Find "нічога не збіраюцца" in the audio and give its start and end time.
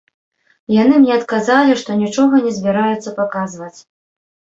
2.01-3.17